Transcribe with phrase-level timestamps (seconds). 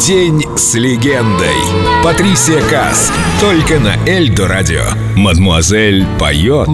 [0.00, 1.54] День с легендой.
[2.02, 3.12] Патрисия Кас.
[3.40, 4.82] Только на Эльдо радио.
[5.16, 6.68] Мадмуазель поет.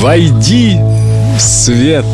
[0.00, 0.76] Войди
[1.36, 2.04] в свет.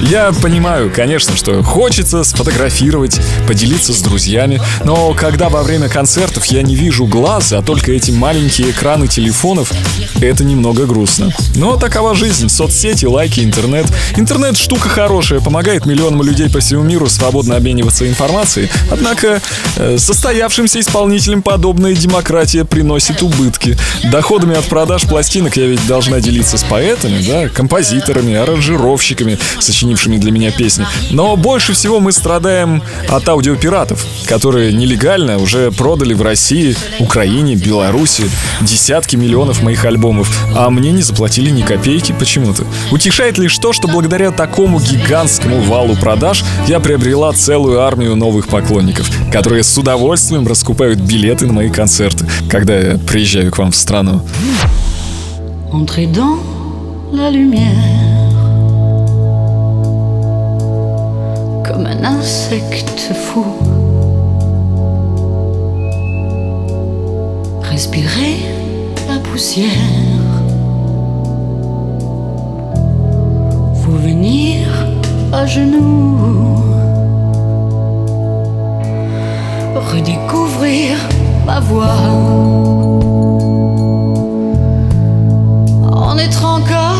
[0.00, 6.62] Я понимаю, конечно, что хочется сфотографировать, поделиться с друзьями, но когда во время концертов я
[6.62, 9.72] не вижу глаз, а только эти маленькие экраны телефонов,
[10.20, 11.32] это немного грустно.
[11.54, 13.86] Но такова жизнь, соцсети, лайки, интернет.
[14.16, 19.40] Интернет штука хорошая, помогает миллионам людей по всему миру свободно обмениваться информацией, однако
[19.76, 23.76] э, состоявшимся исполнителям подобная демократия приносит убытки.
[24.04, 30.18] Доходами от продаж пластинок я ведь должна делиться с поэтами, да, композиторами, аранжировщиками, сочинителями сочинившими
[30.18, 30.86] для меня песни.
[31.10, 38.24] Но больше всего мы страдаем от аудиопиратов, которые нелегально уже продали в России, Украине, Беларуси
[38.60, 42.64] десятки миллионов моих альбомов, а мне не заплатили ни копейки почему-то.
[42.92, 49.10] Утешает лишь то, что благодаря такому гигантскому валу продаж я приобрела целую армию новых поклонников,
[49.32, 54.22] которые с удовольствием раскупают билеты на мои концерты, когда я приезжаю к вам в страну.
[55.72, 56.40] Entrez dans
[57.12, 58.19] la lumière.
[62.30, 63.44] Insecte fou.
[67.72, 68.36] Respirez
[69.08, 70.28] la poussière.
[73.80, 74.68] Vous venir
[75.32, 76.62] à genoux.
[79.92, 80.88] Redécouvrir
[81.44, 82.00] ma voix.
[86.10, 86.99] En être encore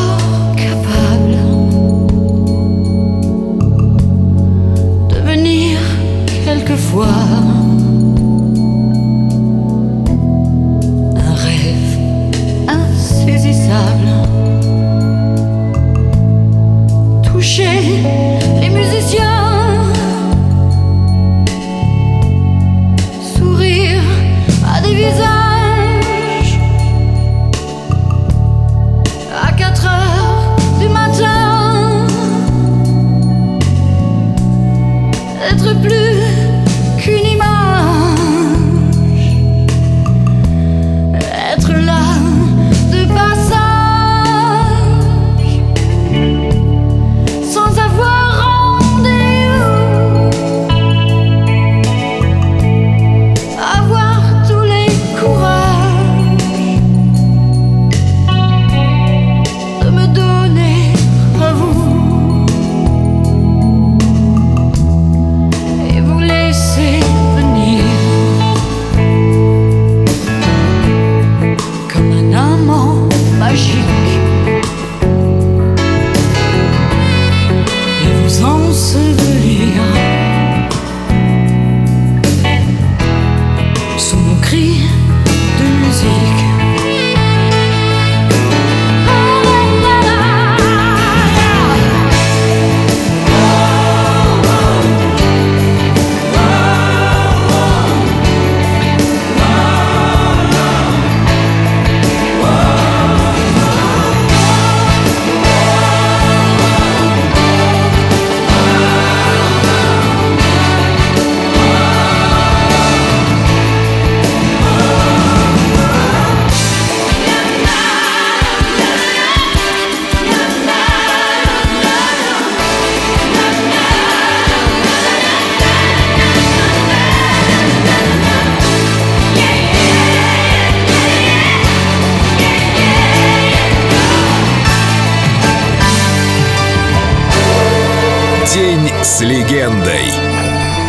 [139.01, 140.11] с легендой.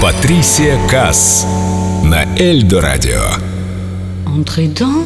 [0.01, 1.47] Патрисия Кас.
[2.03, 3.23] На Эльдо радио.
[4.27, 5.05] Entrez dans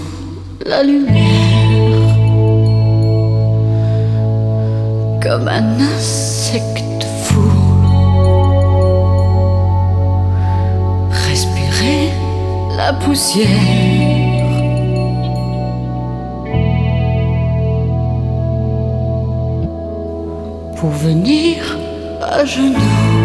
[0.64, 1.20] la lumière
[5.22, 7.50] comme un insecte fou.
[11.28, 12.10] Respirez
[12.76, 13.46] la poussière.
[20.76, 21.56] Pour venir
[22.25, 23.24] à genoux.